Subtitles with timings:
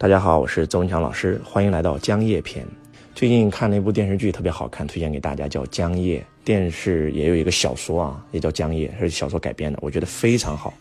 [0.00, 2.64] 大家好，我是周文强老师，欢迎来到江夜篇。
[3.16, 6.20] 最近看了一部电视剧，特别好看，推荐给大家，叫《江夜》。
[6.44, 10.72] 电视也有一个小说啊，也叫《江夜》，是小说改编的，我觉得非常好。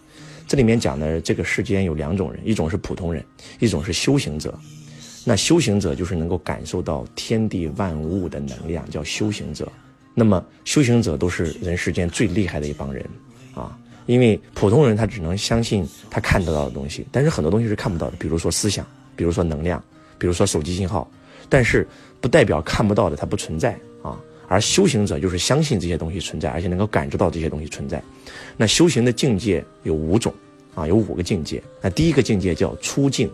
[0.48, 3.26] 这里面讲的这个世间有两种人，一种是普通人，
[3.58, 4.54] 一种是修行者。
[5.26, 9.68] 那修行者就是能够感受到天地万物的能量，叫修行者。
[10.14, 13.04] 那么修行者都是人世间最厉害的一帮人
[13.56, 13.76] 啊。
[14.06, 18.86] 因为普通人他只能相信他看得到的东西，但是很多东西是看不到的，比如说思想，
[19.18, 19.84] 比如说能量，
[20.18, 21.10] 比如说手机信号，
[21.50, 21.86] 但是
[22.22, 24.18] 不代表看不到的它不存在啊。
[24.48, 28.02] 而修行者就是相信这些东西存在，而且能够感知到这些东西存在。
[28.56, 30.34] 那修行的境界有五种
[30.74, 31.62] 啊，有五个境界。
[31.82, 33.30] 那第一个境界叫初境，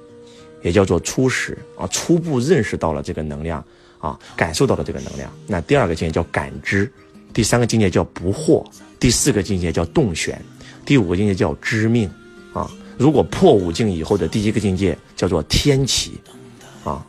[0.63, 3.63] 也叫做初始啊，初步认识到了这个能量
[3.99, 5.31] 啊，感受到了这个能量。
[5.45, 6.91] 那第二个境界叫感知，
[7.31, 8.65] 第三个境界叫不惑，
[8.99, 10.41] 第四个境界叫洞玄。
[10.83, 12.09] 第五个境界叫知命，
[12.53, 16.19] 啊，如果破五境以后的第一个境界叫做天启，
[16.83, 17.05] 啊，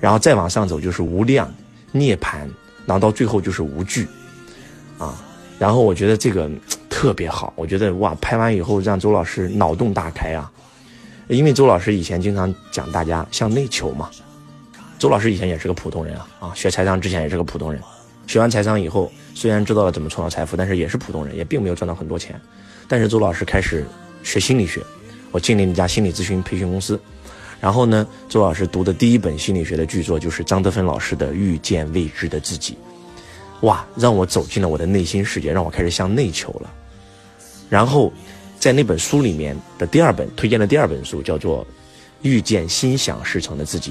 [0.00, 1.52] 然后再往上走就是无量
[1.92, 2.38] 涅槃，
[2.86, 4.06] 然后到最后就是无惧，
[4.98, 5.14] 啊，
[5.58, 6.50] 然后我觉得这个
[6.90, 10.50] 特别好，我觉得哇，拍完以后让周老师脑洞大开啊，
[11.28, 14.10] 因为周老师以前经常讲大家向内求嘛，
[14.98, 17.80] 周老师以前也是个普通人啊，啊，学财商之前也是个普通人，
[18.26, 22.40] 学完财商以后虽然知道了怎么创造财富，但是也是普通人，也并没有赚到很多钱。
[22.88, 23.86] 但是周老师开始
[24.22, 24.82] 学心理学，
[25.32, 27.00] 我进了一家心理咨询培训公司，
[27.60, 32.76] 然后呢，周老师读的第一本心理学的巨作就是张德芬老师的《遇见未知的自己》，
[33.66, 36.70] 哇，让我走进了我的内心世界，让我开始向内求了。
[37.68, 38.12] 然后，
[38.58, 41.64] 在那本书里面的第二本推荐的第二本书叫做
[42.20, 43.90] 《遇见心想事成的自己》，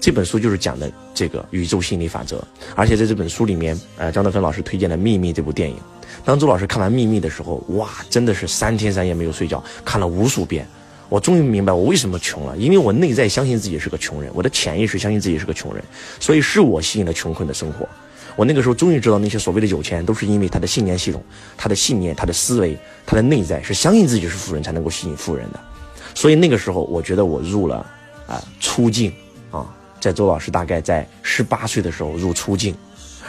[0.00, 2.42] 这本书就是讲的这个宇宙心理法则，
[2.74, 5.76] 而且在这本书里面，呃，张德芬老师推荐了《秘密》这部电影。
[6.24, 10.66] 当周老师看完《秘密》的时候，哇，真的是三天三夜没有睡觉，看了无数遍。
[11.10, 15.84] 我终于明白我为什么穷了，因为我内在相信自己是个穷人，我的潜意识相信自己是个穷人，
[16.18, 17.86] 所以是我吸引了穷困的生活。
[18.36, 21.22] 我那个时候终于知道，那些所谓的有钱，都是因为他的信念系统、
[21.58, 25.60] 他的信念、他的思维、他的内在是相信自己是富人，才能够吸引富人的。
[26.14, 27.84] 所以那个时候，我觉得我入了
[28.26, 29.12] 啊出境，
[30.00, 32.74] 在周老师大概在十八岁的时候入出境，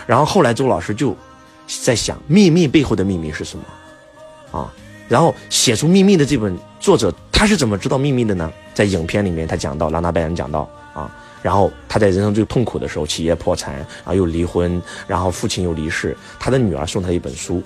[0.08, 1.16] 然后后来周老师就。
[1.86, 3.64] 在想秘密背后的秘密是什么，
[4.60, 4.74] 啊，
[5.08, 8.52] 然后写出秘密的这本作者他是怎么知道秘密的呢？
[8.74, 11.10] 在影片里面他讲到，拉纳拜恩讲到啊，
[11.42, 17.64] 然后他在人生最痛苦的时候，企业破产，然后又离婚，然后父亲又离世，他的女儿送他一本书，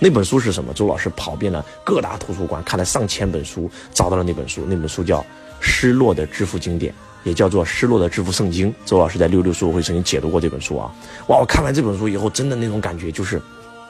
[0.00, 0.74] 那本书是什么？
[0.74, 5.20] 周老师跑遍了各大图书馆，看了上千本书，找到了那本书，那本书叫
[5.60, 6.92] 《失落的致富经典》。
[7.24, 10.92] 也叫做《失落的致富圣经》，周老师在六六书会曾经解读过这本书啊！
[11.28, 13.40] 哇，我看完这本书以后，真的那种感觉就是，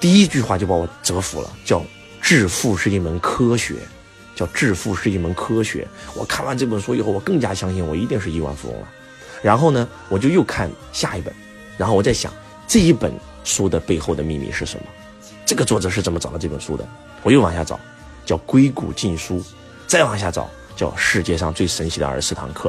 [0.00, 1.84] 第一句话就把我折服了，叫
[2.23, 3.75] “致富是一门科学”，
[4.34, 5.87] 叫“致富是一门科学”。
[6.15, 8.89] 我看完这本书以后，我更加相信我一定是亿万富翁了。
[9.43, 11.34] 然后呢，我就又看下一本，
[11.77, 12.33] 然后我在想
[12.69, 13.12] 这一本
[13.43, 14.87] 书的背后的秘密是什么？
[15.44, 16.89] 这个作者是怎么找到这本书的？
[17.23, 17.78] 我又往下找，
[18.25, 19.41] 叫《硅谷禁书》，
[19.87, 22.69] 再往下找，叫《世界上最神奇的二十四堂课》。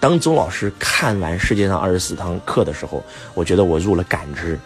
[0.00, 4.58] 当周老师看完世界上二十四堂课的时候，我觉得我入了感知，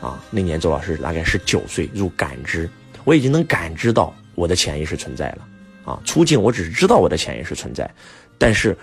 [0.00, 2.68] 啊，那年周老师大概是九岁入感知，
[3.04, 5.48] 我已经能感知到我的潜意识存在了，
[5.84, 7.88] 啊，出境我只是知道我的潜意识存在，
[8.36, 8.76] 但是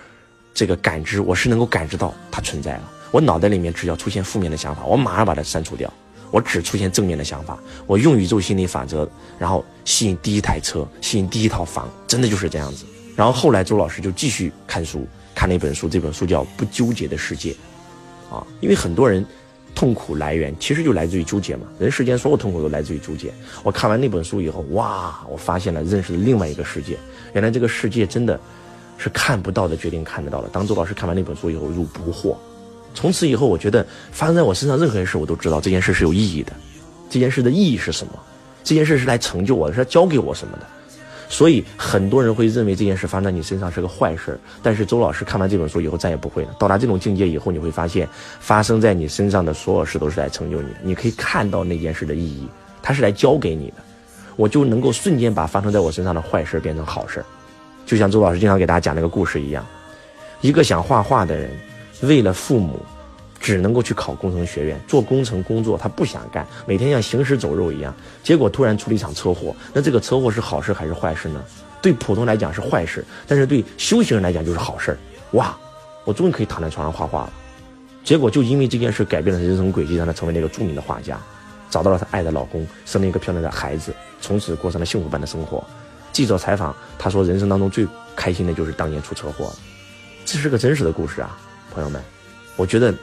[0.54, 2.90] 这个感知我是能够感知到它存在了。
[3.10, 5.92] 我脑袋里面只要出现负面的想法，我马上把它删除掉，
[6.30, 7.58] 我只出现正面的想法。
[7.86, 9.06] 我用宇宙心理法则，
[9.38, 12.86] 然后吸引第一台车，吸引第一套房，真的就是这样子。
[13.16, 15.06] 然后后来周老师就继续看书。
[15.34, 17.50] 看那本书，这本书叫《不纠结的世界》，
[18.34, 19.26] 啊，因为很多人
[19.74, 21.66] 痛苦来源其实就来自于纠结嘛。
[21.76, 23.34] 人世间所有痛苦都来自于纠结。
[23.64, 26.96] 我看完那本书以后，哇，我发现了，认识了另外一个世界。
[27.32, 28.38] 原来这个世界真的
[28.96, 30.48] 是看不到的，决定看得到的。
[30.50, 32.36] 当周老师看完那本书以后，入不惑。
[32.94, 36.52] 从此以后，我觉得发生在我身上任何事，我都知道这件事是有意义的。
[37.10, 38.12] 这件事的意义是什么？
[38.62, 40.66] 这件事是来成就我的，是教给我什么的？
[41.28, 46.54] 所以很多人会认为这件事发生在你身上是个坏事但是周老师看完这本书以后再也不会了。
[46.58, 48.08] 到达这种境界以后，你会发现，
[48.40, 50.68] 发生在你身上的所有事都是来成就你。
[50.82, 52.48] 你可以看到那件事的意义，
[52.82, 53.76] 它是来教给你的。
[54.36, 57.24] 我就能够瞬间把发生在我身上的坏事变成好事
[57.86, 59.64] 就像周老师经常给大家讲那个故事一样，
[60.40, 61.50] 一个想画画的人，
[62.02, 62.80] 为了父母。
[63.44, 67.94] 只能够去考工程学院做工程工作，他不想干，每天像行尸走肉一样。
[68.22, 71.44] 结果突然出了一场车祸，那这个车祸是好事还是坏事呢？
[71.82, 74.96] 对普通来讲是坏事，但是对修行人来讲就是好事
[75.32, 75.54] 哇，
[76.06, 77.32] 我终于可以躺在床上画画了。
[78.02, 81.20] 结果就因为这件事改变了人生轨迹，让他成为了一个著名的画家，
[81.68, 83.92] 找到了他爱的老公，生了一个漂亮的孩子，
[84.22, 85.62] 从此过上了幸福般的生活。
[86.12, 87.86] 记者采访他说，人生当中最
[88.16, 89.56] 开心的就是当年出车祸了。
[90.24, 91.38] 这是个真实的故事啊，
[91.70, 92.02] 朋友们。
[92.56, 92.94] 我觉得，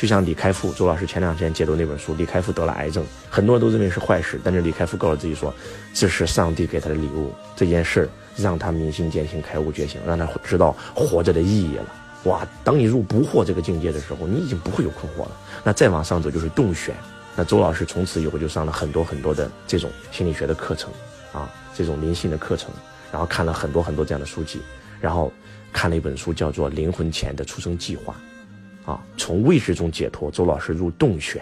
[0.00, 5.52] 就像李开复，周老师前两天解读那本书，李开复得了癌症，很多人都认为是坏事，但是李开复告诉自己说，
[5.92, 11.84] 这是上帝给他的礼物，这件事让他明心见性、开悟觉醒，让他知道活着的意义了。
[12.24, 15.36] 哇，当你入不惑这个境界的时候，你已经不会有困惑了。
[15.62, 16.94] 那再往上走就是洞玄。
[17.36, 20.90] 那周老师从此以后就上了很多很多的这种心理学的课程，
[21.30, 22.70] 啊，这种灵性的课程，
[23.12, 24.62] 然后看了很多很多这样的书籍，
[24.98, 25.30] 然后
[25.74, 28.14] 看了一本书叫做《灵魂前的出生计划》，
[28.90, 30.30] 啊，从未知中解脱。
[30.30, 31.40] 周老师入洞穴，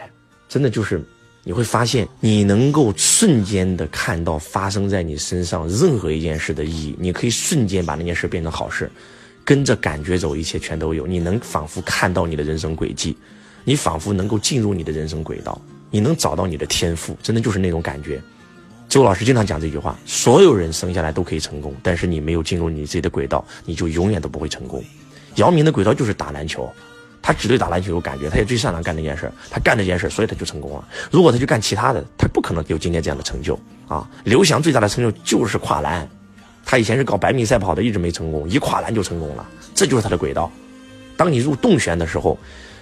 [0.48, 1.02] 真的就是
[1.44, 8.90] 你会发现，你能够瞬间的看到发生在你身上任何一件事的意义，你可以瞬间把那件事变成好事，
[9.44, 11.06] 跟着感觉走，一切全都有。
[11.06, 13.16] 你能仿佛看到你的人生轨迹，
[13.64, 15.58] 你仿佛能够进入你的人生轨道。
[15.90, 18.20] 你能找到你的天赋，真的就是那种感觉。
[18.90, 24.84] 周老师经常讲这句话：所有人生下来都可以成功，但是你没有进入你自己的轨道，你就永远都不会成功。
[25.36, 26.70] 姚明的轨道就是打篮球，
[27.28, 30.88] 他只对打篮球有感觉，他也最擅长干这件事，他干这件事，所以他就成功了。
[31.10, 34.08] 如果他去干其他的，他不可能有今天这样的成就啊！
[34.24, 36.08] 刘翔最大的成就就是跨栏，
[36.64, 40.50] 他以前是搞百米赛跑的，一直没成功，一跨栏就成功了，这就是他的轨道。
[41.18, 42.38] 当你入洞玄的时候。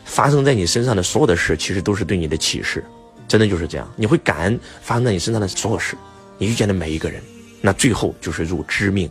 [0.09, 2.85] 发生在你身上的所有的事，其实都是对你的启示，
[3.27, 3.93] 真的就是这样。
[3.97, 5.97] 你会感恩发生在你身上的所有事，
[6.39, 7.21] 你遇见的每一个人，
[7.61, 9.11] 那最后就是入知命。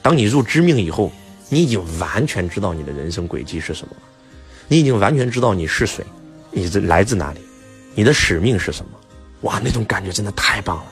[0.00, 1.12] 当你入知命以后，
[1.50, 3.94] 你已经完全知道你的人生轨迹是什么，
[4.70, 6.04] 你已经完全知道你是谁，
[6.52, 7.40] 你是来自哪里，
[7.96, 8.92] 你的使命是什么。
[9.40, 10.84] 哇，那种感觉真的太棒了。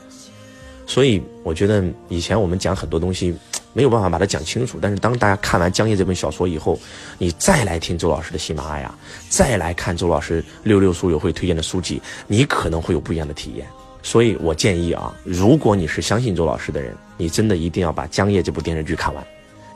[0.85, 3.33] 所以我觉得以前我们讲很多东西。
[3.75, 6.81] 没有办法把它讲清楚，但是当大家看完《江夜》这本小说以后，
[7.17, 8.93] 你再来听周老师的喜马拉雅，
[9.29, 13.65] 再来看周老师六六书友会推荐的书籍，你可能会有不一样的体验。
[14.03, 19.25] 所以我建议啊，如果你是相信周老师的人，你真的一定要把《江夜》这部电视剧看完，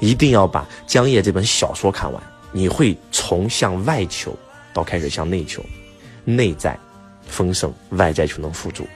[0.01, 2.21] 一定要把《江夜》这本小说看完，
[2.53, 4.37] 你会从向外求
[4.73, 5.65] 到开始向内求，
[6.25, 6.79] 内在
[7.27, 8.87] 丰盛，外在就能富足。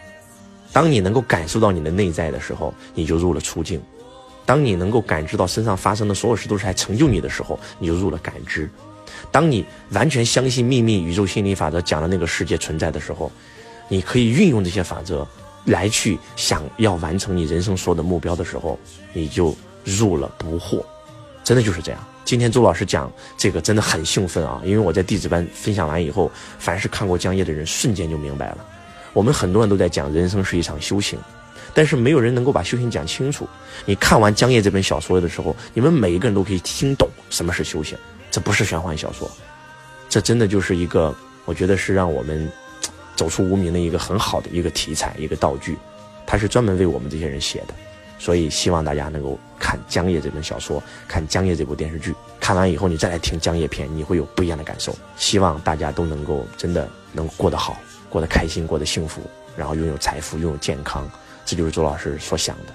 [0.73, 3.81] 当你能够感受到你的内在的时候，你就入了出境。
[4.45, 8.69] 当你能够感知到身上发生的所有事都是来成就你的时候，你就入了感知；
[9.33, 13.33] 当你完全相信秘密宇宙心理法则讲的那个世界存在的时候，
[13.89, 15.27] 你可以运用这些法则
[15.65, 18.79] 来去想要完成你人生所有的目标的时候，
[19.13, 20.85] 你就入了不惑。
[21.47, 22.05] 真的就是这样。
[22.25, 23.09] 今天周老师讲
[23.39, 26.29] 这个真的很兴奋啊，因为我在弟子班分享完以后，
[26.59, 28.59] 凡是看过江夜的人瞬间就明白了。
[29.13, 31.17] 我们很多人都在讲人生是一场修行。
[31.73, 33.49] 但是没有人能够把修行讲清楚。
[33.85, 37.97] 你看完《江夜》这本小说的时候，你们每一个人都可以听懂什么是修行。
[38.29, 39.31] 这不是玄幻小说，
[40.09, 41.15] 这真的就是一个，
[41.45, 42.51] 我觉得是让我们
[43.15, 45.79] 走出无名的一个很好的一个题材，一个道具。
[46.27, 47.75] 它是专门为我们这些人写的，
[48.19, 52.15] 所以希望大家能够看《江夜》这本小说，看《江夜》这部电视剧。
[52.41, 54.95] 看完以后，你再来听《江夜篇》，你会有不一样的感受。
[55.17, 57.77] 希望大家都能够真的能过得好，
[58.09, 59.21] 过得开心，过得幸福，
[59.57, 61.09] 然后拥有财富，拥有健康。
[61.45, 62.75] 这就是周老师所想的，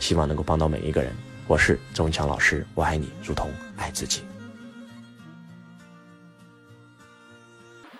[0.00, 1.12] 希望能够帮到每一个人。
[1.46, 4.22] 我是周文强老师，我爱你如同爱自己。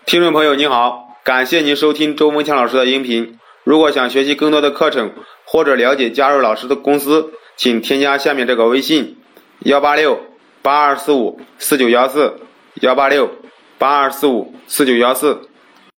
[0.07, 3.39] 听众朋友您好，感谢您收听周文强老师的音频。
[3.65, 5.13] 如果想学习更多的课程
[5.51, 9.17] 或者了解加入老师的公司，请添加下面这个微信：
[9.61, 10.21] 幺八六
[10.61, 12.39] 八二四五四九幺四
[12.83, 13.31] 幺八六
[13.79, 15.48] 八二四五四九幺四。